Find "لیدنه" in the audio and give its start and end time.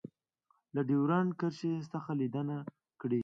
2.19-2.57